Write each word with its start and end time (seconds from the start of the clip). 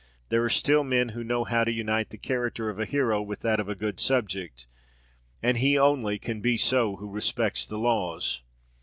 There 0.29 0.43
are 0.43 0.49
still 0.49 0.83
men 0.83 1.09
who 1.09 1.23
know 1.23 1.43
how 1.43 1.63
to 1.63 1.71
unite 1.71 2.09
the 2.09 2.17
character 2.17 2.71
of 2.71 2.79
a 2.79 2.85
hero 2.85 3.21
with 3.21 3.41
that 3.41 3.59
of 3.59 3.69
a 3.69 3.75
good 3.75 3.99
subject; 3.99 4.65
and 5.43 5.57
he 5.57 5.77
only 5.77 6.17
can 6.17 6.41
be 6.41 6.57
so 6.57 6.95
who 6.95 7.07
respects 7.07 7.67
the 7.67 7.77
laws. 7.77 8.41